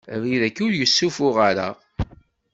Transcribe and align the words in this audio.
Abrid 0.13 0.41
agi 0.47 0.61
ur 0.65 0.73
yessufuɣ 0.75 1.35
ara. 1.49 1.69